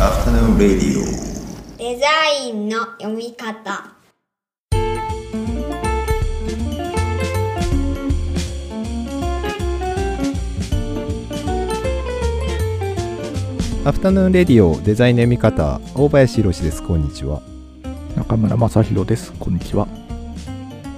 [0.00, 1.04] Afternoon Radio.
[1.78, 2.06] デザ
[2.44, 3.94] インの読み方。
[13.84, 15.80] アフタヌーンレディオデザインの読み方。
[15.94, 16.82] 大林博です。
[16.82, 17.40] こんにちは。
[18.16, 19.32] 中村正弘です。
[19.38, 19.86] こんにちは。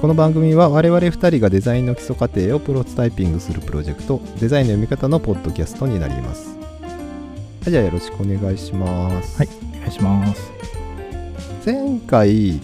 [0.00, 6.55] この番組は我々2人がデザインの基礎過程をプロトタイピングするプロジェクトデザインの読み方のポッドキャストになります
[7.66, 10.52] はいじゃあよろしくお願いしますはい、お願いします。
[11.66, 12.60] 前回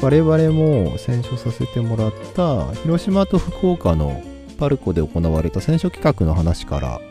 [0.00, 4.22] 我々も選書させてもらった広島と福岡の
[4.58, 7.02] パルコで行われた選書企画の話から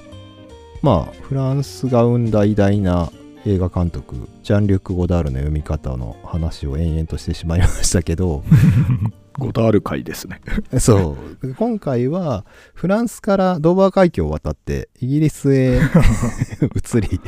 [0.81, 3.11] まあフランスが生んだ偉大な
[3.45, 8.43] 映画監督ジャン・リュック・ゴダールの読み方の話を延々としてしまいましたけど
[9.37, 10.41] ゴダール会ですね。
[10.79, 15.79] そう今回はフランスからドーバー海峡を渡ってイギリスへ
[16.75, 17.21] 移り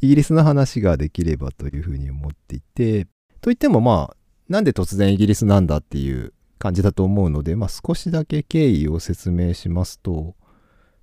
[0.00, 3.06] イギリスの話ができればというふうに思っていて
[3.40, 4.16] といってもまあ
[4.48, 10.34] なんで突然イギリスなんだっていう感じだと思うので、まあ、少しだけ経緯を説明しますと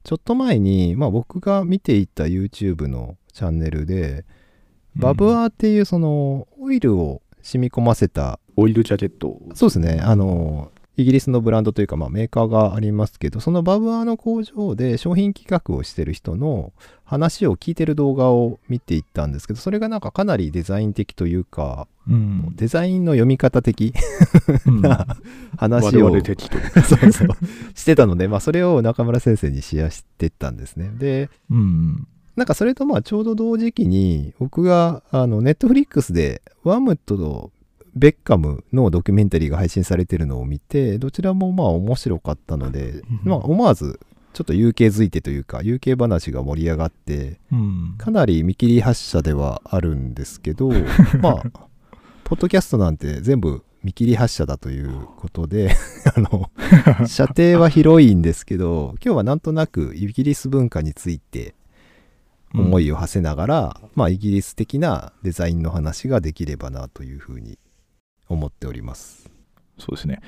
[0.03, 4.25] ちょっと前に、まあ、僕が見ていた YouTube のチャンネルで、
[4.95, 9.39] バブアーっていうそのオイルを染み込ませたオイルジャケット。
[9.53, 9.99] そうですね。
[10.01, 16.73] あの、イギリスのブランドというか、まあ、メーカーがありますけど、そのバブアーの工場で商品企画をしてる人の
[17.05, 22.55] 話を聞いてる動画を見ていったんですけど、それがなんかかなりデザイン的というか、うん。
[22.55, 23.93] デザインの読み方的
[24.65, 25.07] うん な
[25.57, 26.11] 話我を。
[26.21, 27.27] そうそう
[27.73, 30.91] してたので、まあ、それを中村先生にシェアしてったんですね。
[30.97, 32.07] で、うん。
[32.41, 37.51] なんかそれとまあちょうど同時期に僕があのネットフリックスでワムと
[37.93, 43.99] ベッカムのドキュメンタリーが配信されてるのを見てどちらもまあ面白かったので、うんまあ思わず
[44.33, 47.93] ちょっと UK づいてというか UK 話が盛り上がってうん。
[47.99, 50.71] かなり見切り発車ではあるんですけど
[51.21, 51.43] まあ
[52.23, 55.75] ポッドキャストなんて全部見切り発車だということで
[56.15, 56.49] あの
[57.05, 61.53] 射程は広いんですけど今日はなんとなくイギリス文化について
[62.53, 67.57] 思いを馳せながら、まあイギリス的なデザインの話ができればなというふうに
[68.27, 69.29] 思っております。
[69.77, 70.21] そうですね。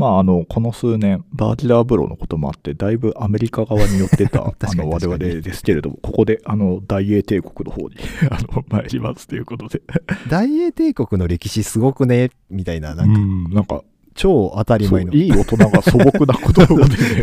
[0.00, 7.96] まあ、あの、この数年、バーキラー風呂のこともあって、だいぶアメリカ側に寄ってた、 あの、我々ですけれども、ここで、あの、大英帝国の方に、
[8.30, 9.82] あの、参りますということで。
[10.30, 15.12] 大英帝国の歴史すごくね、みたいな、なんかうん、なんか、超当たり前の。
[15.12, 16.74] いい大人が素朴なことで、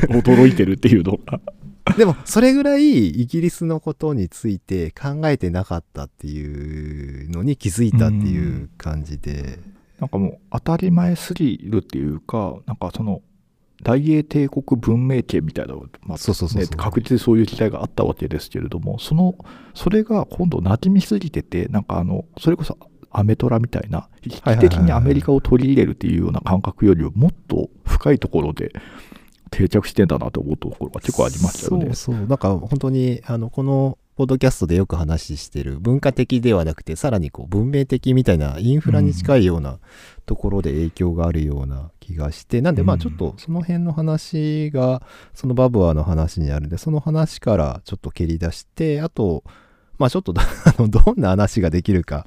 [0.10, 1.42] 驚いてるっていうのが。
[1.98, 9.60] でも、それぐらいイギリスのことについて考えてなかったっていうのに気づいたっていう感じで。
[10.00, 13.22] なんかもう当たり前すぎるっていうか、なんかその
[13.84, 16.72] 大英帝国文明圏みたいなまあそうそうそうそう。
[16.72, 19.36] ね、確実にそういう時代があったわけですけれども、その
[19.74, 22.78] それが今度馴染みすぎてて、なんかあのそれこそ
[23.12, 28.72] アメトラみたいな、意識的にアメリカを取り入れるっていうような感覚よりももっと深いところで
[29.58, 31.86] 定着してんだなと思うところが結構ありましたよね。
[31.88, 32.28] そうそう。
[32.28, 39.78] なんか本当に、あの、この、ポッドキャストでよく話してる文化的ではなくて、さらにこう文明的みたいなインフラに近いような
[40.26, 45.04] ところで影響があるような気がして、なんでまあうんちょっとその辺の話が、
[45.36, 49.44] そのバブアーの話にあるんで、その話からちょっと蹴り出して、あと、
[50.00, 50.34] まあちょっと
[50.66, 52.26] あの、どんな話ができるか、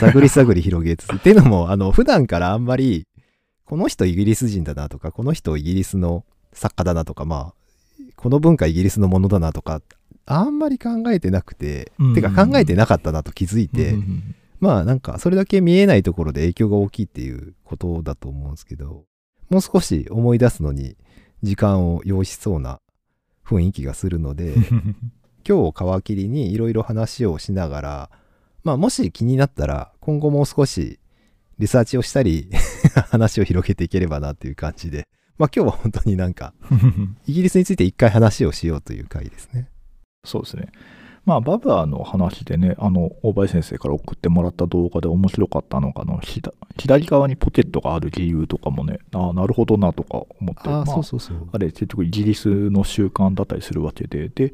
[0.00, 3.06] 探り探り広げつつ、っていうのも、あの、普段からあんまり、
[3.64, 7.54] この人イギリス人だなとか、この人イギリスの作家だなとか、まあ、
[8.16, 9.82] この文化イギリスのものだなとか、
[10.26, 19.04] あんまり考えてなくて、うんてか考えてなかったなと気づいて、うんまあなんかそれだけ見えないところで影響が大きいっていうことだと思うんですけど、
[19.50, 20.96] もう少し思い出すのに
[21.42, 22.80] 時間を要しそうな
[23.44, 24.54] 雰囲気がするので、
[25.46, 28.10] 今日皮切りにいろいろ話をしながら、
[28.62, 30.98] まあもし気になったら今後もう少し
[31.58, 32.48] リサーチをしたり
[33.10, 35.06] 話を広げていければなっていう感じで、
[35.38, 36.54] まあ今日は本当になんか
[37.26, 39.68] イギリスについて一回話をしようという回ですね。
[40.24, 40.68] そうですね。
[41.24, 46.20] まあ、バブアーの話でね、あの、大林先生から送ってもらった動画で面白かったのが、あの、
[46.76, 51.48] 左側にポケットがある理由とかもね、ああ、なるほどなとか思って、ああ、まそうそうそう。
[51.50, 54.52] あれ、結局イギリスの習慣だったりするわけで、で、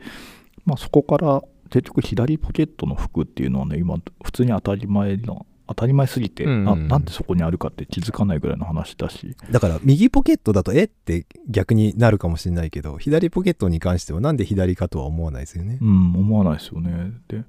[0.65, 15.79] まあ、そこから、結局左ポケットの服っていうのはね、今、普通に当たり前の、当たり前すぎて、うんななんでそこにあるかって気づかないぐらいの話だし、だから右ポケットだとえって逆になるかもしれないけど左ポケットに関してはなんで左かとは思わないですよね。
[15.81, 17.13] うん、思わないですよね。
[17.29, 17.45] で、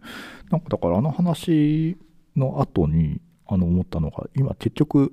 [0.52, 1.98] なんかだからあの話
[2.36, 5.12] の後にあの思ったのが、今結局、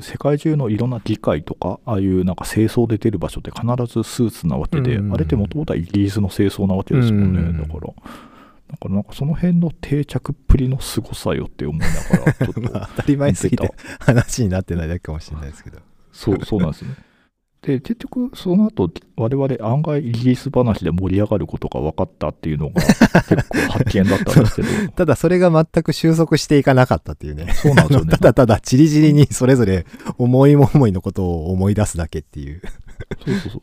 [0.00, 7.40] 世界中のいろんな議会とか、ああいうなんか清掃で出る場所って必ずスーツなわけで、うんあれってもともとはイギリスの清掃なわけですもんね。
[7.40, 7.92] うんだから、
[8.70, 15.78] だからなんかその辺の定着っぷりの凄さよって思いながら、ちょっとま あ当たり前すぎて話になってないだけかもしれないですけど。
[16.12, 16.94] そう、そうなんですね。
[17.62, 27.52] で、結局、その後、我々案外イギリス話で盛り上がることが分かったっていうのが結構発見だったんですけど、 ただそれが全く収束していかなかったっていうね。
[27.54, 28.18] そうなんですよねた。
[28.18, 29.86] だただチリチリにそれぞれ
[30.18, 32.62] 思いも思いのことを思い出すだけっていう。
[33.24, 33.62] そうそうそう。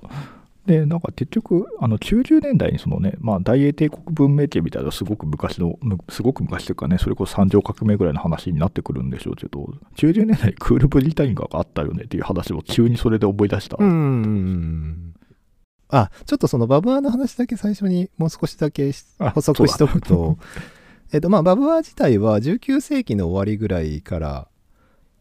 [0.66, 13.78] で、なんか結局、あの90年代にそのね、まあ、大英帝国文明期みたいなすごく昔の、むすごく昔というかね、それこそ三条革命ぐらいの話になってくるんでしょうけど、90年代にクールブリタニカがあったよねっていう話を急にそれで思い出した。
[13.80, 15.14] うん。
[15.90, 18.92] あ、ちょっとそのバブアーの話だけ最初にもう少しだけ
[19.34, 20.38] 補足しとくそうと、
[21.14, 24.48] えっとまあバブアー自体は19世紀の終わりぐらいから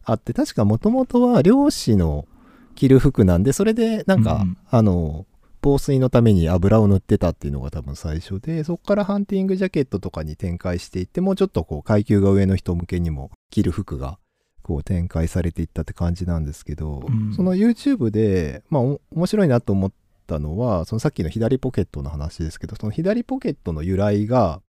[0.03, 2.27] あって、確かもともとは漁師の
[2.75, 5.25] 着る服なんで、それでなんか、うんあの、
[5.65, 14.19] 防水のために油を塗ってたっていうのが多分最初で、そこからハンティングジャケットとかに展開していって、もうちょっとこう階級が上の人向けにも着る服が
[14.61, 19.91] こう展開されていったって感じなんですけど、うんその YouTube で、まあお面白いなと思っ
[20.27, 24.61] たのは、そのさっきの左ポケットの話ですけど、その左ポケットの由来が、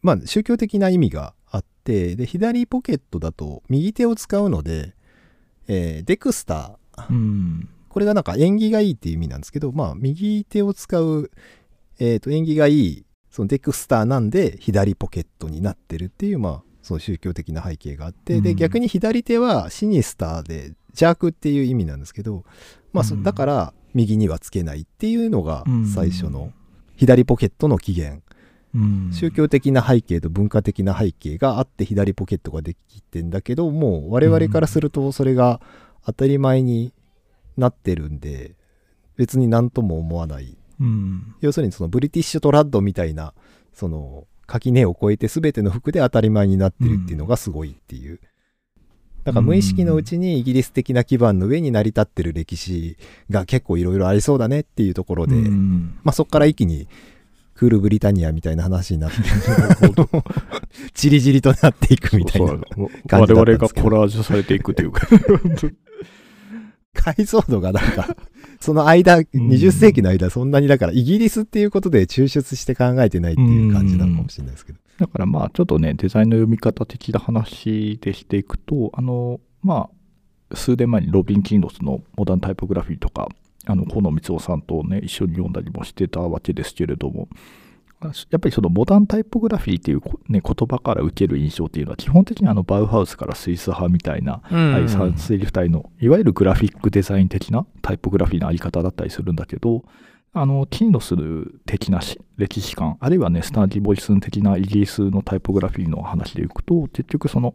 [0.00, 4.94] まあ宗教的な意味があって、で、左ポケットだと右手を使うので、
[5.68, 7.68] えーデクスター、うん。
[7.90, 11.30] これがなんか縁起がいいっていう意味なんですけど、まあ、右手を使う、
[11.98, 18.56] えーと、縁起がいい、そのデクスターなんで、左ポケットになってるっていう、まあ、その宗教的な背景があって、で、うん。
[18.56, 22.44] 逆に左手はシニスターで邪悪っていう意味なんですけど、
[22.92, 23.22] まあ、そうん。
[23.22, 26.52] だから、右にはつけないっていうのがうん最初の
[26.96, 28.22] 左ポケットの起源。
[28.74, 29.10] うん。
[29.12, 35.60] 宗教的な背景と文化的な背景があって左ポケットができてんだけどもう我々からするとそれが
[36.06, 36.92] 当たり前に
[37.60, 38.56] なってるんで
[39.16, 41.34] 別に何とも思わないうん。
[41.40, 43.34] 要するにそのブリティッシュトラッドみたいな
[43.72, 48.20] その垣根を越えて全ての服で当たり前になってるっていうのがすごいっていう。
[49.24, 52.96] だから無意識のうちにイギリス的な基盤の上に成り立ってる歴史
[53.28, 56.88] が結構いろいろありそうだねっていうところで、うんまあそこから一気に
[57.54, 59.16] クールブリタニアみたいな話になって、
[60.94, 62.48] じりじりとなっていくみたいな
[63.06, 65.06] 感我々じだったんですけどがコラージュされていくというか。
[66.94, 68.16] 解像度がなんか、
[68.60, 74.78] その間、20世紀の間、そんなにだから、イギリスっていうことで抽出して考えてないっていう感じなのかもしれないですけど。
[75.00, 79.88] だからまあちょっとねデザインの読み方的な話でしていくとあのま
[80.52, 83.28] あ数年前にロビン・キンドスのモダンタイポグラフィーとか
[83.66, 87.28] あの河野光夫さんとね一緒に読んだりもしてたわけですけれども
[88.02, 99.84] やっぱりそのモダンタイポグラフィーっていう、ね、言葉から受ける印象っていうのは基本的にあのバウハウスからスイス派みたいなああいうサンセリフ体のいわゆるグラフィックデザイン的なタイポグラフィーのあり方だったりするんだけど
[100.32, 101.14] あのキンロス
[101.66, 107.52] 的な歴史観あるいはねスタンリー・モリスン的なイギリスのタイポグラフィーの話でいくと結局その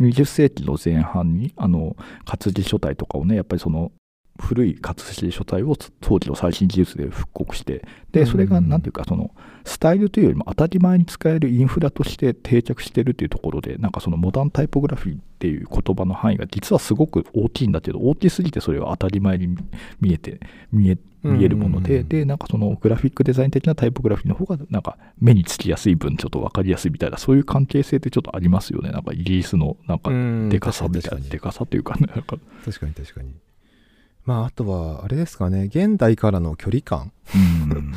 [0.00, 3.92] 20世紀の前半にあの活字書体とかをねやっぱりその
[4.40, 9.30] 古い活字書体を当時の最新技術で復刻してでそれがうん何ていうかその
[9.64, 19.56] スタイルというよりも当たり前に使えるインフラとして定着してるっていうところでなんかそのモダンタイポグラフィーっていう言葉の範囲が実はすごく大きいんだけど大きすぎてそれは当たり前に
[20.00, 20.40] 見えて
[20.72, 28.90] 見え見えるもので、うんでなんかそのグラフィックデザイン的なタイポグラフィーの方がなんか目につきやすい分ちょっと分かりやすいみたいなそういう関係性ってちょっとありますよね。
[28.90, 30.48] なんかイギリスのなんかうん。
[30.48, 32.36] でかさみたいなでかさというかねなんか。
[32.64, 33.34] 確かに確かに。
[34.30, 37.92] まあ、あとは、あれですかね、現代からの距離感、うん。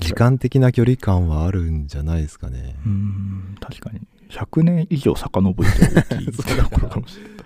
[0.00, 2.74] 時間的な距離感はあるんじゃないですかね。
[2.84, 4.00] うん確かに。
[4.28, 7.42] 100年以上遡って大きい そうだところかもしれないだ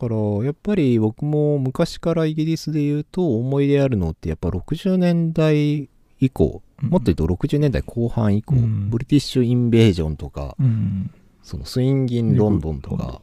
[0.00, 8.90] から、やっぱり僕も昔からイギリスで言うと思い出あるのって、やっぱ60年代以降、もっと言うと60年代後半以降、うん。
[8.90, 11.12] ブリティッシュインベージョンとか、うん。
[11.44, 13.20] そのスインギンロンドンとか、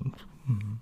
[0.48, 0.80] うん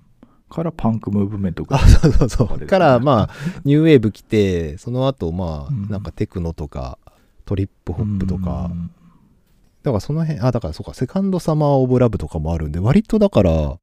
[0.51, 2.59] からパンクムーブメントがあ、そうそうそう。
[2.67, 3.29] から、まあ、
[3.63, 6.99] ニューウェーブ来て、その後、まあ、うんなんかテクノとか、
[7.45, 8.91] トリップホップとか、うん
[9.83, 13.79] だからその辺、あ、だからそうか、セカンドサマーオブラブとかもあるんで、割とだから、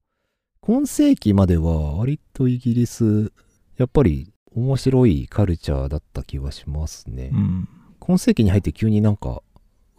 [0.60, 3.32] 今世紀までは割とイギリス、
[3.78, 7.30] やっぱり面白いカルチャーだった気はしますね。
[7.32, 7.68] うん
[8.00, 9.42] 今世紀に入って急になんか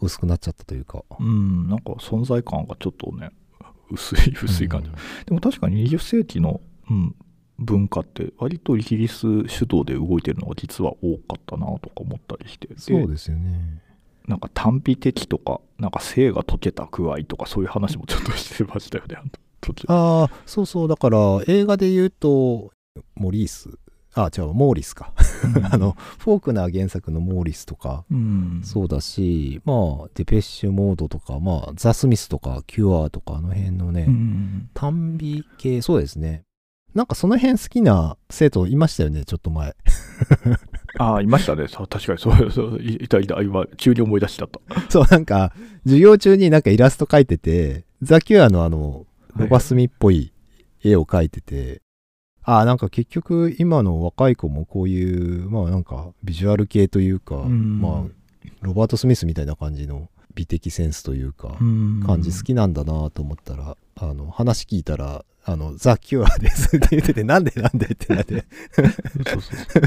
[0.00, 1.04] 薄くなっちゃったというか。
[1.20, 3.30] うん、なんか存在感がちょっとね、
[3.90, 4.88] 薄い、薄い感じ。
[4.88, 4.94] うん
[5.26, 7.14] でも確かに20世紀の、うん、
[7.58, 13.80] 文化って、割とイギリス主導で動いてるのが実は多かったなとか思ったりして、でそうですよね。
[14.26, 19.30] なんか短美的とか、なんか性が溶けた具合とか、そういう話もちょっとしてましたよね、あの
[19.60, 19.86] 途中。
[19.88, 22.72] ああ、そうそう、だから映画で言うと、
[23.14, 23.68] モリース、
[24.14, 25.12] あ違うモーリスか
[25.70, 29.74] あのフォークナー原作のモーリスとかうん、そうだしま
[30.04, 36.42] あデペッシュモードとかまあザ・スミスとかキュアとかあの辺のね、うん短美系そうですね
[36.94, 39.76] なんかその辺好きな生徒いましたよねちょっと前
[40.98, 41.68] ああ、いましたね。
[41.68, 42.78] そう確かにそうそう。
[42.80, 43.40] いいたいた。
[43.42, 44.60] 今、急に思い出しちゃった。
[44.90, 45.52] そうなんか
[45.84, 50.32] 授業中になんかイラスト描いててザ・キュアのあのロバスミっぽい
[50.82, 51.89] 絵を描いてて、あ
[52.42, 58.20] あなんか結局今の若い子もこういうまあなんかビジュアル系というか、うんまあ
[58.62, 68.44] ロバート・スミスみたいな感じの美的センスというか、感感じ好きなんだなと思ったら、あの話聞いたらあのザ・キュアですって言っててなんでなんでってなって。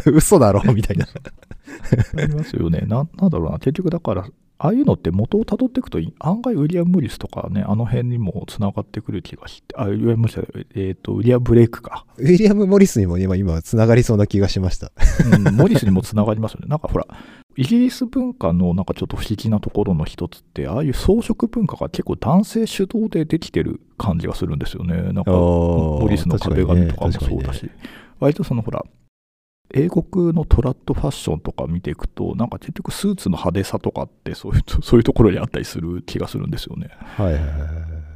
[0.06, 1.08] 嘘 だろみたいな
[2.18, 2.82] ありますよね。
[2.88, 3.60] ななんだろうな。
[3.60, 4.28] 結局だから、
[4.60, 12.06] ああいうのって元をたどっていくと、案外ウィリアム・ムリスとかね、あの辺にもつながってくる気がして、あ、ウィリアム・ムリスえっ、と、ウィリアム・ブレイクか。
[12.18, 14.92] ウィリアム・モリスにも今今つながりそうな気がしました
[15.34, 16.68] うん、モリスにもつながりますよね。
[16.68, 17.08] なんかほら、
[17.56, 24.96] イギリス文化のなんかちょっと不思議なところの一つって、ああいう装飾文化が結構男性主導でできてる感じがするんですよね。
[24.96, 27.70] なんか、ーモリスの壁紙とかもそうだし、
[28.20, 28.84] 割とそのほら、
[29.74, 36.90] 英国のトラッドファッションとか見ていくと、なんか結局スーツの派手さとかってそういう そういうところにあったりする気がするんですよね。
[37.18, 37.48] はいはいは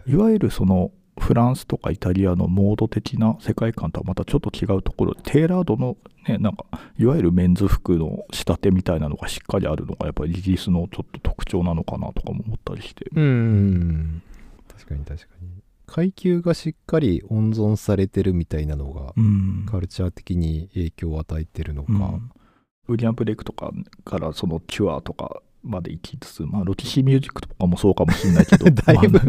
[0.08, 5.16] いわゆるそのフランスとかイタリアのモード的な世界観とはまたちょっと違うところ。
[5.16, 5.98] テーラードの
[6.28, 6.66] ねなんか
[6.98, 13.08] いわゆるメンズ服の仕立てみたいなのがしっかりあるのがやっぱりイギリスのちょっと特徴なのかなとかも思ったりして。
[13.16, 14.22] うん。
[14.68, 15.50] 確かに確かに
[15.88, 19.66] 階級がしっかり温存されてるみたいなのがうん。
[19.70, 22.32] カルチャー的に影響を与えてるのか、うん。
[22.90, 23.72] ウィリアム・ブレイクとか
[24.06, 28.66] からそのキュアとかまで行きつつ、まあ、ロキシーミュージックとかもそうかもしれないけど。
[28.72, 29.28] だいぶまあ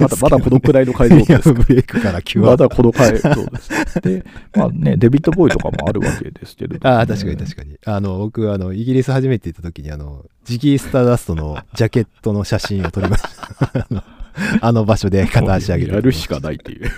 [0.00, 2.50] まだまだこのくらいの解像ですブレイクからキュア。
[2.50, 4.00] まだこの回、そうです。
[4.00, 7.76] で、まあね、デビッド・ボーイとかもあるわけですけれども、 ああ確かに確かに。
[7.84, 13.88] あの僕あのイギリス初めて行った時にあのジギー・スターダストのジャケットの写真を撮りました
[14.60, 16.90] あの場所で片足上げてやるしかないっていう。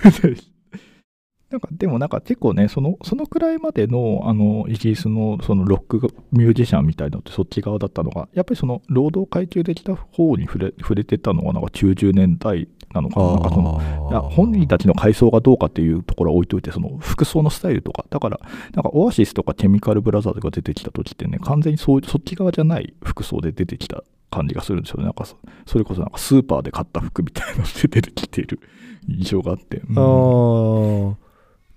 [1.49, 5.99] なんかでもなんか結構ねそのそのくらいまでのあのイギリスのそのロック
[6.31, 13.81] ミュージシャンみたいなのってそっち側だったのがやっぱりその労働階級できた方に触れ触れてたのがなんか90年代なのかななんかその
[14.11, 18.39] いや本人たちの階層がどうかっていうところは置いといてその服装のスタイルとかだから
[18.73, 25.03] なんかオアシスとかケミカルブラザーズが出てきた時ってね完全にそうそっち側じゃない服装で出てきた感じがするんですよね。
[25.03, 28.59] なんかそそれこそなんかスーパーで買った服みたいなので出てきている
[29.07, 29.97] 印象があって、うん。
[29.97, 31.15] あー。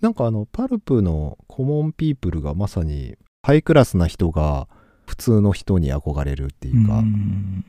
[0.01, 4.69] なんかあのパルプのコモンピープルがまさにハイクラスな人が
[5.07, 7.65] 普通の人に憧れるっていうか、うん。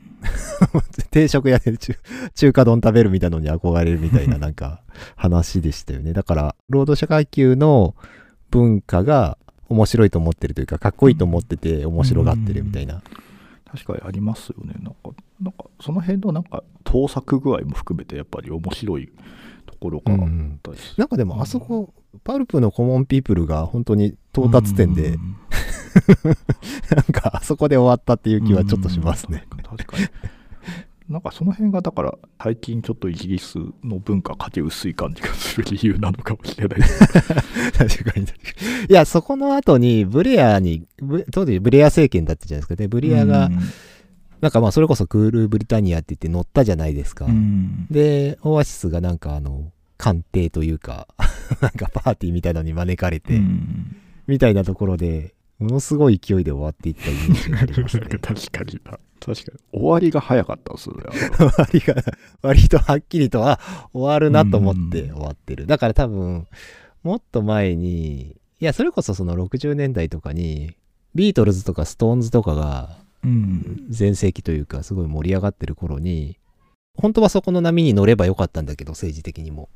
[1.10, 1.94] 定食屋で中
[2.34, 4.82] 中華丼食べるみたいなのに憧れるみたいな なんか
[5.16, 6.12] 話でしたよね。
[6.12, 7.94] だから労働者階級の
[8.50, 9.38] 文化が
[9.68, 13.02] 面白いと思ってるというかかっこいいと思ってて面白がってるみたいな、
[13.74, 14.74] 確かにありますよね。
[14.80, 15.10] なんか
[15.42, 19.10] なんかその辺のなんか盗作具合も含めてやっぱり面白い
[19.66, 20.18] ところがあっ
[20.62, 20.94] たりする。
[20.98, 25.36] なんかでもあそこ、パルプのコモンピープルが本当に到達点で、うん。
[26.94, 29.46] なんかあそこで終わったっていう気はちょっとしますね。
[29.50, 29.58] うん。
[29.58, 30.06] 確かに。
[31.08, 36.80] なんかその辺がだから最近ちょっとイギリスの文化かけ薄い感じがする理由なのかもしれない。
[37.76, 38.44] 確かに確か
[38.80, 38.86] に。
[38.88, 42.76] いや、そこの後にブレアに、ブ当時ブレア政権だったじゃないですか。
[42.76, 43.50] で、ブレアが、
[44.40, 47.26] なんかまあそれこそクールブリタニアって言って乗ったじゃないですか。
[47.26, 51.08] うんで、オアシスがなんかあの、官邸というか、
[51.60, 53.96] なんかパーティーみたいなのに招かれて、うん
[54.26, 58.06] みたいなところで、ものすごい勢いで終わっていったイメージがありますね。
[58.20, 58.98] 確かにな。
[59.24, 59.80] 確かに。
[59.80, 60.96] 終わりが早かったですね。
[61.36, 61.94] 終わりが、
[62.42, 63.60] 割とはっきりとは
[63.92, 65.66] 終わるなと思ってうん終わってる。
[65.66, 66.46] だから多分、
[67.02, 70.76] もっと前に、いや、それこそその60年代とかに、
[71.14, 73.86] ビートルズとかストーンズとかがうん。
[73.88, 76.38] 全盛期というか、すごい盛り上がってる頃に、
[76.96, 79.68] 本当はそこの波に乗ればよかったんだけど、政治的にも。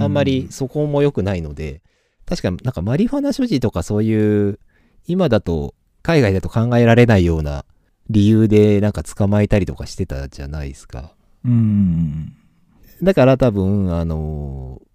[0.00, 1.82] あんまりそこも良くないので、
[2.24, 4.58] 確かなんかマリファナ所持とかそういう、
[5.06, 7.64] 今だと、海外だと考えられないような
[8.10, 11.12] 理由でなんか捕まえたりとかしてたじゃないですか。
[11.44, 12.34] うん。
[13.02, 14.92] だから多分、あのー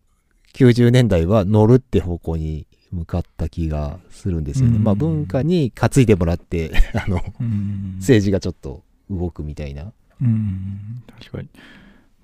[0.58, 4.78] 90年代は乗るって方向に向かった気がするんですよね。
[4.78, 9.92] うんまあ文化に担いでもらって、 あの、うん政治がちょっと動くみたいな。
[10.20, 11.04] うん。
[11.20, 11.50] 確かに。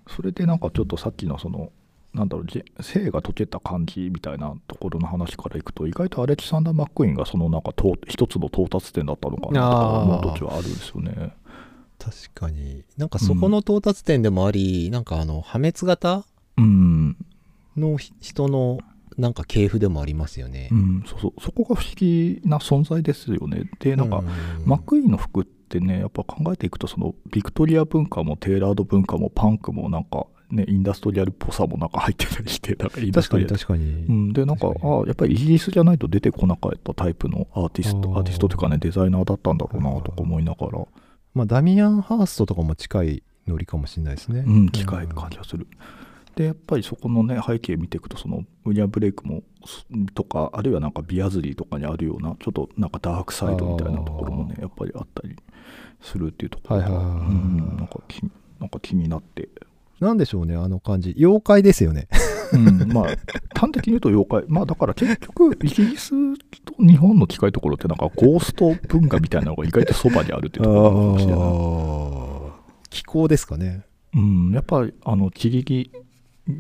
[0.08, 1.72] それでなんかちょっとさっきのその、
[2.14, 11.34] なんだろう、じ性が解けた感じみたいなところの話からいくと、意外とアレキサンダー・マックイーンがそのなんかと一つの到達点だったのかなとか思う途中はあるんですよね。
[11.98, 12.84] 確かに。
[12.98, 16.26] なんかそこの到達点でもあり、なんかあの、破滅型
[16.58, 17.18] うん。
[17.78, 18.80] のひ人の
[19.18, 20.76] なんか系譜でもありますよねう。
[20.76, 24.24] ん、そうそうそこが不思議な存在ですよねでなんか、う
[24.66, 33.60] マックイーンの服ってねやっぱ考えていくとそのビクトリア文化もテーラード文化もパンクもなんかねインダストリアルっぽさもなんか入ってたりしてなんかインダス確かにトリアル。
[33.60, 33.84] 確かに。
[33.86, 34.72] うん、でなんかあ
[35.06, 40.86] やっぱりイギリスじゃないと出てこなかったタイプのアーティストアーティストというかねデザイナーだったんだろうなとか思いながら、
[41.34, 44.44] まあ、ダミアン・ハーストとかも近いノリかもしれないですね。
[44.46, 45.68] うん、近い感じがする。
[46.36, 55.36] でやっぱりそこのね背景見ていくとそのウィリアム・ブレイクもすとかあるいはなんかビアズリーとかにあるようなちょっとなんかダークサイドみたいなところもねやっぱりあったり
[56.02, 58.22] するっていうところが、はいはいうんなんか気
[58.60, 59.50] なんか気になって、
[60.04, 61.16] なんでしょうね、あの感じ。
[61.18, 62.08] 妖怪ですよね。
[62.54, 63.06] うん、まあ
[63.56, 66.12] 端的に言うと妖怪まあだから結局イギリス
[66.64, 72.90] と日本の近いところってなんかゴースト文化みたいなのが意外とそばにあるっていうところなのかもしれない。
[72.92, 73.86] 気候ですかね。
[74.16, 75.92] うん、やっぱりあの霧木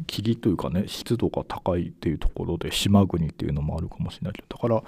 [0.08, 4.84] 霧というかね湿度が高いっていうところで島国っていうのもあるかもしれないけどだから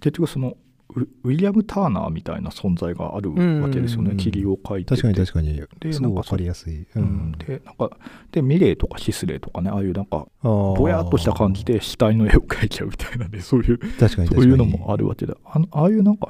[0.00, 0.56] 結局その
[0.94, 4.12] ウウィリアム・ターナーみたいな存在があるわけですようんうん。
[4.12, 4.22] うんね。
[4.22, 5.02] 霧を描いてて。
[5.02, 5.62] 確かに確かに。
[5.80, 6.82] ですなんかごいわかりやすい。
[6.82, 7.02] ううん。
[7.02, 7.90] ん、でなんか
[8.32, 14.28] でミレーとかシスレーとかねああいうなんかぼぼやっとした感じで死体の絵を描いちゃうみたいなねそういう確かに確かに。
[14.28, 15.34] そういうのもあるわけで。
[15.44, 16.28] あのああいうなんか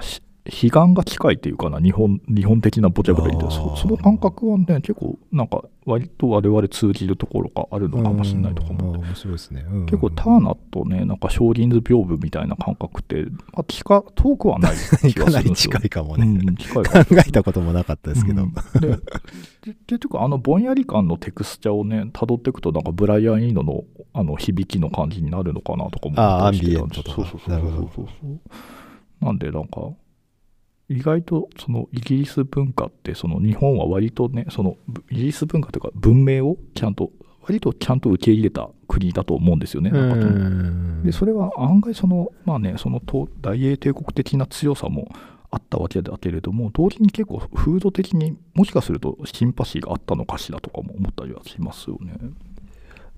[0.51, 3.39] し彼岸が近いっていうかな日本日本的なボキャブラリー。
[3.39, 8.85] でそその感覚はね結構なんか割と我々通じるところがあるのかもしれないとか思って。
[8.85, 9.65] うんあー面白いですね。
[9.71, 9.87] うん。
[9.87, 15.73] 結構ターナーとねなんか少林図屏風みたいな感覚って、まあ、近遠くはない気がかなりするんですよ。
[15.73, 16.27] 近いかもうね。
[16.27, 18.43] ん、 近いか考えたこともなかったですけど。
[18.43, 18.53] うん。
[18.81, 29.91] でで結局あのぼんやり感のテクスチャをね辿っていくとなんかブライアン・イーノのあの響きの感じになるのかなとか思ったりしてたんですそうそうそうそうそうなんでなんか
[30.89, 37.11] 意外とそのイギリス文化ってその日本は割とねそのぶイギリス文化というか文明をちゃんと
[37.43, 39.91] 割とちゃんと受け入れた国だと思うんですよね。
[41.05, 45.09] でそれは案外そのまあねその東大英帝国的な強さも
[45.51, 52.15] あったわけだけれども同時に結構風土的にもしかするとシンパシーがあったのかしらとかも思ったりはしますよね。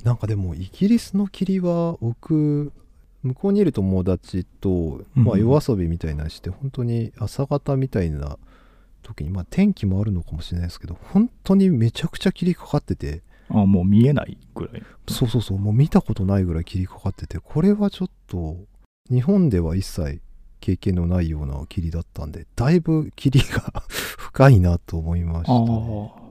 [0.05, 2.73] なんかでもイギリスの霧は僕
[3.29, 8.39] 向こうにいる友達と、まあ、うん夜遊びみたいなのして本当に朝方みたいな
[9.03, 14.83] 時にまあ天気もあるのかもしれないですけど本当にめちゃくちゃ霧かかっててあもう見えないぐらい。
[15.09, 18.57] そうそうそうもう見たことないぐらい霧かかっててこれはちょっと
[19.11, 20.21] 日本では一切
[20.61, 26.28] 経験のないような霧だったんでだいぶ霧が 深いなと思いましたね。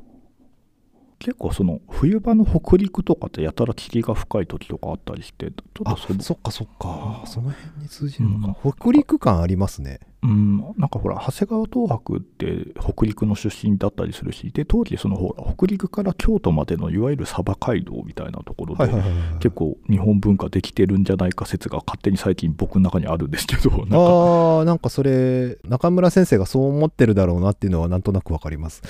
[1.20, 5.54] あ結構その冬場の北陸とかってやたら霧が深い時とかあったりしてちょっ
[5.86, 7.24] あとそのそっかそっか。
[7.26, 18.92] その辺に通じるのか、北陸感ありますねうん、なんかほら長谷川東博って北陸の出身だったりするしで当時そのほら北陸から京都までのいわゆる鯖街道みたいなところで、
[19.40, 28.82] 結構日本文化できてるんじゃないか説が勝手に最近僕の中にあるんですけどああなんかそれ中村先生がそう思ってるだろうなっていうのはなんとなくわかります。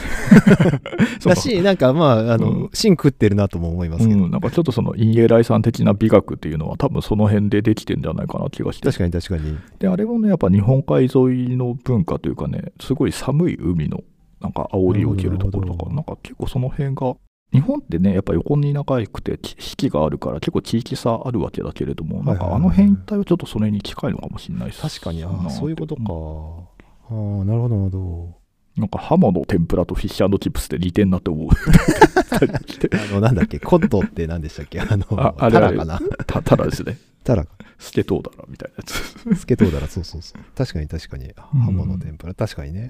[1.24, 2.70] だしなんかまああの、うん。
[2.74, 8.88] 芯食ってるなとも思いますけど、うん、なんかちょっとその陰影来さん的な美学っていうのは多分その辺でできてんじゃないかな気がして。
[8.88, 9.58] 確かに確かに。
[9.80, 14.04] であれもねやっぱ日本海沿いの文化というかねすごい寒い海の
[14.40, 17.16] なんか煽りを受けるところとかなんか結構その辺が
[17.54, 22.48] 日本ってねやっぱ横に長くてき四季があるから結構地域差あるわけだけれども、はいはいはい。
[22.48, 26.06] なんかあの辺一帯はちょっとそれに近いのかもしれないです確かにあそういうことか、ん。
[26.06, 28.38] ああなるほどなるほ
[28.78, 31.48] なんかハモの天ぷらとフィッシュチップスって似てんなって思う。
[31.50, 31.56] ど
[33.12, 33.60] あのなんだっけ？
[33.60, 34.80] コットって何でしたっけ？
[34.80, 36.00] あのああれタラかな？
[36.28, 36.98] たただですね。
[37.24, 37.50] タラか。
[37.80, 39.36] スケトウダラみたいなやつ。
[39.40, 40.42] スケトウダラそうそうそう。
[40.56, 41.26] 確かに確かに。
[41.26, 42.34] うんハモの天ぷら。
[42.34, 42.90] 確かにね。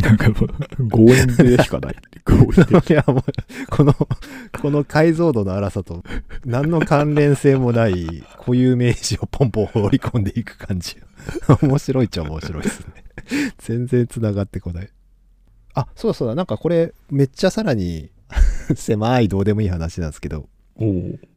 [0.00, 0.34] なんかも
[0.78, 2.50] う強引でしかない強引
[2.80, 2.82] で。
[2.92, 3.22] いやもう
[3.70, 3.92] この
[4.60, 6.02] この解像度の荒さと
[6.44, 10.96] 何の関連性もない固有名詞をポンポン放り込んでいく感じ。
[11.62, 13.04] 面白いっちゃ面白いですね。
[13.58, 14.88] 全然つながってこない
[15.74, 16.34] あそうだそうだ。
[16.34, 18.10] なんかこれめっちゃさらに
[18.76, 20.48] 狭いどうでもいい話なんですけど。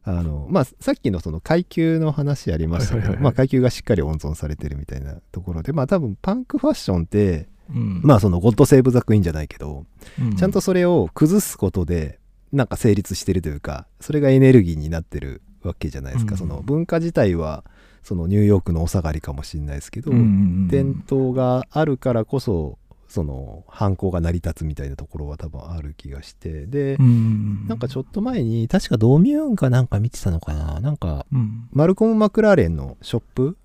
[0.02, 3.16] あのまあさっきのその階級の話ありましたけはいはいはいはい。
[3.18, 8.00] どまあ階級がしっかり温存されてるみたいなところでまあ多分パンクファッションってうん。
[8.02, 9.86] まあそのゴッドセーブ・ザ・クイーンじゃないけど
[10.20, 10.34] うん。
[10.34, 12.18] ちゃんとそれを崩すことで
[12.52, 16.38] なんか成立してるというかそれがエネルギーになってるわけじゃないですか、うん。
[16.38, 17.64] その文化自体は
[18.02, 20.68] そのニューヨークのお下がりかもしれないですけど、うんうんうん。
[20.68, 26.66] 伝統があるからこそその犯行が成り立つみたいなところは多分ある気がして。
[26.66, 30.78] で、うんなんかちょっと前に確かドミューンかなんか見てたのかな。
[30.80, 31.68] なんかうん。
[31.72, 33.56] マルコム・マクラーレンのショップ？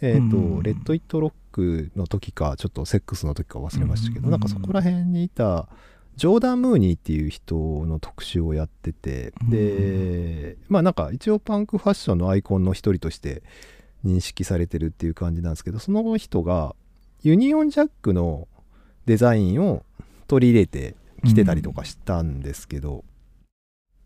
[0.00, 5.68] えっ、と、うんレッド・イット・ロックの時かちょっとセックスの時か忘れましたけど、うんなんかそこら辺にいた
[6.16, 13.42] ジョーダン・ムーニーっていう人の特集をやってて、で、まあなんか一応パンクファッションのアイコンの一人として
[14.04, 16.76] 認識されてるっていう感じなんですけど、その人が
[17.22, 18.46] ユニオンジャックの
[19.06, 19.84] デザインを
[20.26, 23.04] 取り入れてきてたりとかしたんですけど、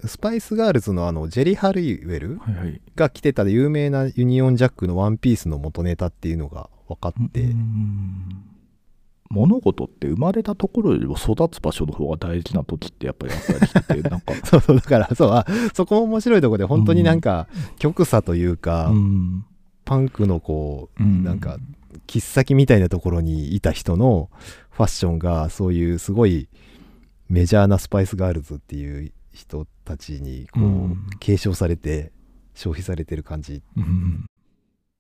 [0.05, 2.41] スパイスガールズのあのジェリー・ハリウェル。
[2.95, 8.45] が着てた有名なユニオンジャックのワンピースの元ネタっていうのが分かって、うん
[9.31, 17.47] 物事って生まれたところよりも育つ場所の方が大事な時ってやっぱりあったりしてて、 なんか、そうそうだからそうあそこも面白いところで本当になんか
[17.79, 19.45] 極左というか、うん。
[19.85, 21.25] パンクのこううん。
[21.25, 21.59] なんか
[22.07, 24.31] 切っ先みたいなところにいた人の
[24.71, 26.49] ファッションがそういうすごい
[27.29, 31.07] メジャーなスパイスガールズっていう人たちにこう、うん。
[31.21, 32.13] 継承されて
[32.55, 33.63] 消費されてる感じ。
[33.77, 34.27] うん。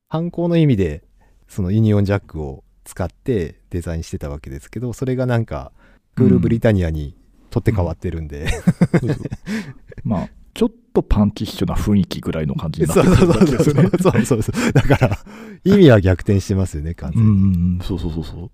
[0.08, 1.04] 犯行の意味で
[1.48, 5.72] そのユニオンジャックを使ってデザインしてたわけですけどそれがなんか
[6.14, 7.14] クールブリタニアに
[7.50, 8.60] 取って変わってるんで、そう
[9.00, 9.16] そう
[10.04, 13.90] まあ、ちょっとパンキッシュな雰囲気ぐらいの感じになってそうそうくるわけそうですよね。
[13.98, 15.18] そうそうそうだから
[15.64, 18.50] 意味は逆転してますよね完全に、ん、そうそうそうそう。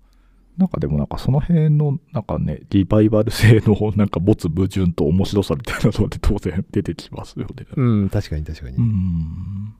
[0.57, 7.65] なんかでもなんかその辺のなんかね、リバイバル性のなんか持つ矛盾と面白さみたいなのって当然出てきますよね。
[7.75, 9.73] うん、確かに確かに、うん。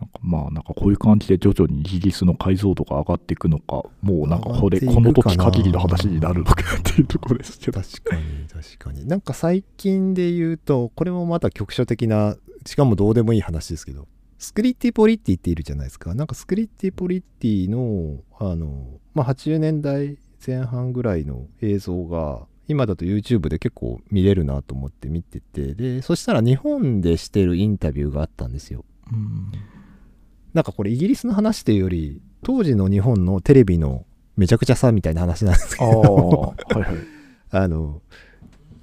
[0.00, 7.80] なんかまあなんかこういう感じで徐々にイギリスの解像度が上がっていくのか、もうなんかこれ、この時限りの話になるのかっていうところですけど。
[7.80, 8.22] 確かに。
[8.48, 14.06] 確かになんか最近で言うとこれもまた局所的なしかもどうでもいい話ですけど
[14.38, 16.14] スクリッティポリッティっているじゃないですか。
[16.14, 28.84] なんかスクリッティポリッティのあの、まあ、80年代前半ぐらいの映像が今だと YouTube で結構見れるなと思って見ててでそしたら日本でしてるインタビューがあったんですよ。
[29.12, 29.52] うん
[30.54, 36.96] なんかこれイギリスの話っていうより当時の日本のテレビのめちゃくちゃさみたいな話なんですけどはいはい。
[37.50, 38.00] あの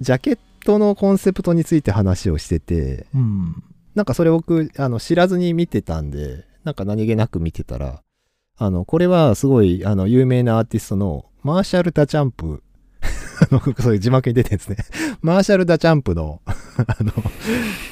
[0.00, 3.62] ジャケットのコンセプトについて話をしててうん。
[3.94, 8.02] なんかそれ僕あの知らずに見てたんでなんか何気なく見てたら
[8.56, 12.62] あのこれはすごいあの有名なアーティストのマーシャル・ダ・チャンプ
[13.02, 14.76] あのそういう字幕に出てるんですね
[15.20, 17.12] マーシャル・ダ・チャンプの あの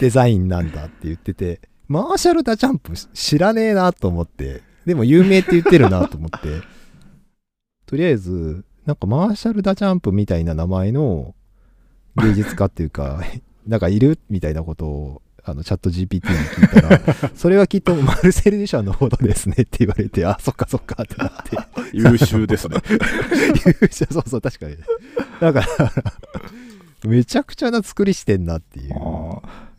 [0.01, 6.63] デザインなんだって言っててマーシャル・ダ・チャンプ知らねえなと思ってでも有名って言ってるなと思って。
[7.85, 11.35] とりあえずなんかマーシャル・ダ・チャンプみたいな名前の
[12.15, 13.21] 芸術家っていうか
[13.67, 17.01] なんかいるみたいなことをあのチャット GPT に聞いたら
[17.35, 21.57] それはきっとマルセル・デュシャンのほどですねって言われてあそっかそっかってなって。
[21.93, 22.77] 優秀ですね。
[23.91, 24.77] そうそう確かに。
[25.41, 25.93] だから
[27.05, 28.95] めちゃくちゃな作りしてんなっていう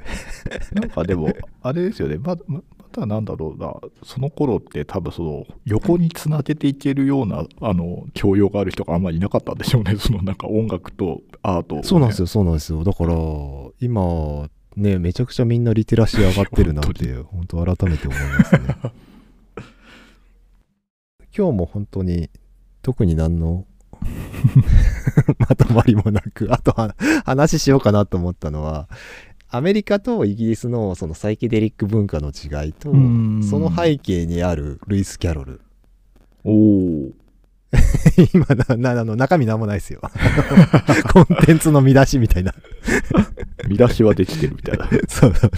[0.74, 12.84] なんかでも、あれですよね、まままたなんだろうな、その頃って多分その横につなげていけるようなあの教養がある人があんまりいなかったんでしょうね、 そのなんか音楽とアートをね、そうなんですよそうなんですよ。
[12.84, 13.16] だから
[13.80, 18.62] 今ねめちゃくちゃみんなリテラシー上がってるなって本当改めて思いますね。
[21.36, 22.30] 今日も本当に
[22.82, 23.66] 特に何の
[25.38, 28.90] まとまりもなくあとは話しようかなと思ったのは
[29.54, 33.44] アメリカとイギリスのそのサイケデリック文化の違いとうん。
[33.44, 35.62] その背景にあるルイス・キャロル。
[36.46, 37.12] おお、
[38.34, 40.02] 今ななあの中身なんもないですよ。
[41.12, 42.54] コンテンツの見出しみたいな。
[43.68, 44.88] 見出しはできてるみたいな。
[45.08, 45.36] そう。
[45.36, 45.52] そう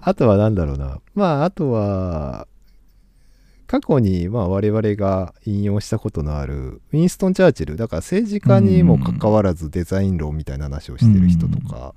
[0.00, 1.00] あとは何だろうな。
[1.14, 2.48] まああとは
[3.68, 11.94] 過去にまあ我々が引用したことのあるウィンストン・チャーチルだから政治家にもかかわらずデザイン論みたいな話をしてる人とか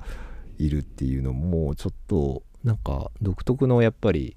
[0.57, 4.35] いるっていうのもちょっとなんか独特のやっぱり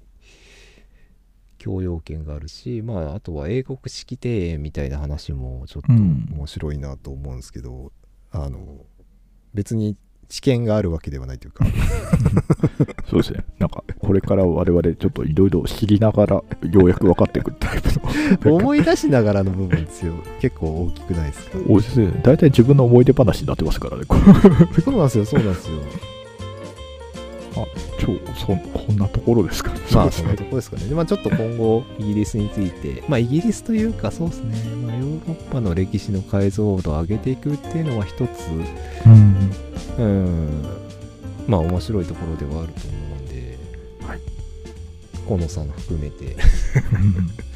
[1.57, 6.27] 教養権があるしまああとは英国式庭園みたいな話もちょっとうん。
[6.31, 7.91] 面白いなと思うんですけど、
[8.31, 8.85] あの
[9.53, 9.97] 別に
[10.29, 11.65] 知見があるわけではないというか。
[13.09, 16.43] そうですね、なんかこれから我々ちょっといろいろ知りながらよ
[16.85, 17.89] うやく分かってくるタイプ
[18.47, 18.55] の。
[18.55, 21.57] 思い出しながらの部分強い結構大きくないですか？
[22.21, 24.03] 大体自分の思い出話になってますからね、
[24.83, 25.77] そうなんですよそうなんですよ
[27.99, 29.71] 超そこんなところですか？
[29.73, 29.79] ね。
[29.93, 30.85] まあそんなとこですかね。
[30.87, 38.27] でまあちょっと今後イギリスについてまあイギリスというかそうですね、まあ、ヨーロッパの歴史の解像度を上げていくっていうのは一つ
[39.05, 39.51] うん
[39.97, 40.63] うん。
[41.47, 43.57] まあ面白いところではあると思うんで、
[44.05, 44.19] はい、
[45.27, 46.35] 河野さん含めて。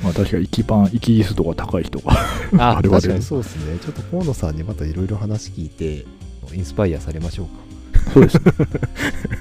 [0.04, 2.12] まあ確かに一番イギリス度が高い人が
[2.58, 3.78] あ 我々確かにそうですね。
[3.80, 6.06] ちょっと河野さんにまたいろいろ話聞いて
[6.54, 7.64] インスパイアされましょうか。
[8.14, 8.42] そうですね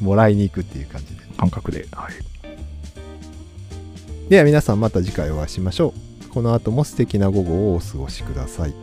[0.00, 1.20] もらいに行くっていう感じで。
[1.40, 2.12] 感覚で、はい、
[4.28, 5.94] では皆さんまた次回お会いしましょ
[6.26, 6.28] う。
[6.28, 8.74] この後も素敵な午後をお過ごしください